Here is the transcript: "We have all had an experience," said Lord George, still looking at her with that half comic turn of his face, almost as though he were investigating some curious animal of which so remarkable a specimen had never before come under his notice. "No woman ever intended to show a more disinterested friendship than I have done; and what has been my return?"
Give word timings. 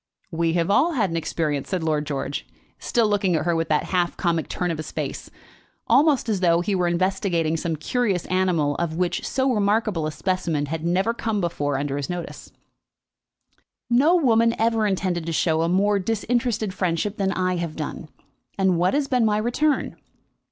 "We 0.31 0.53
have 0.53 0.71
all 0.71 0.93
had 0.93 1.11
an 1.11 1.15
experience," 1.15 1.69
said 1.69 1.83
Lord 1.83 2.07
George, 2.07 2.47
still 2.79 3.07
looking 3.07 3.35
at 3.35 3.45
her 3.45 3.55
with 3.55 3.69
that 3.69 3.83
half 3.93 4.17
comic 4.17 4.49
turn 4.49 4.71
of 4.71 4.79
his 4.79 4.91
face, 4.91 5.29
almost 5.85 6.27
as 6.27 6.39
though 6.39 6.61
he 6.61 6.73
were 6.73 6.87
investigating 6.87 7.55
some 7.55 7.75
curious 7.75 8.25
animal 8.25 8.73
of 8.77 8.95
which 8.95 9.23
so 9.27 9.53
remarkable 9.53 10.07
a 10.07 10.11
specimen 10.11 10.65
had 10.65 10.83
never 10.83 11.13
before 11.13 11.73
come 11.75 11.79
under 11.79 11.97
his 11.97 12.09
notice. 12.09 12.51
"No 13.91 14.15
woman 14.15 14.55
ever 14.59 14.87
intended 14.87 15.27
to 15.27 15.31
show 15.31 15.61
a 15.61 15.69
more 15.69 15.99
disinterested 15.99 16.73
friendship 16.73 17.17
than 17.17 17.31
I 17.33 17.57
have 17.57 17.75
done; 17.75 18.09
and 18.57 18.79
what 18.79 18.95
has 18.95 19.07
been 19.07 19.23
my 19.23 19.37
return?" 19.37 19.97